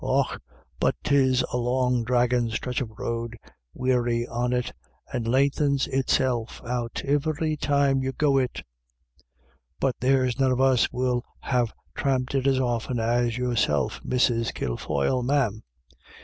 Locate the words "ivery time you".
7.07-8.11